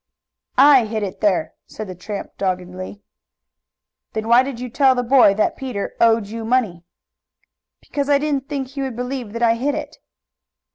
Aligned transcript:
"I 0.57 0.85
hid 0.85 1.03
it 1.03 1.21
there!" 1.21 1.53
said 1.67 1.87
the 1.87 1.93
tramp 1.93 2.31
doggedly. 2.39 3.03
"Then 4.13 4.27
why 4.27 4.41
did 4.41 4.59
you 4.59 4.67
tell 4.67 4.95
the 4.95 5.03
boy 5.03 5.35
that 5.35 5.55
Peter 5.55 5.95
owed 6.01 6.25
you 6.25 6.43
money?" 6.43 6.83
"Because 7.81 8.09
I 8.09 8.17
didn't 8.17 8.49
think 8.49 8.69
he 8.69 8.81
would 8.81 8.95
believe 8.95 9.31
that 9.33 9.43
I 9.43 9.53
hid 9.53 9.75
it." 9.75 9.97